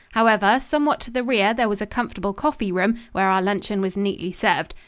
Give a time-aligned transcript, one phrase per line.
[0.13, 3.95] However, somewhat to the rear there was a comfortable coffee room, where our luncheon was
[3.95, 4.73] neatly served.